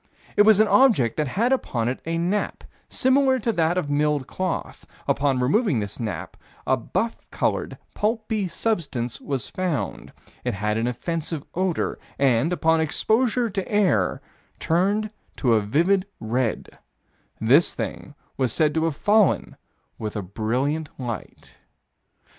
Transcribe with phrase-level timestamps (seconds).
[0.35, 4.25] It was an object that had upon it a nap, similar to that of milled
[4.25, 4.83] cloth.
[5.07, 10.11] Upon removing this nap, a buff colored, pulpy substance was found.
[10.43, 14.23] It had an offensive odor, and, upon exposure to the air,
[14.59, 16.79] turned to a vivid red.
[17.39, 19.55] This thing was said to have fallen
[19.99, 21.57] with a brilliant light.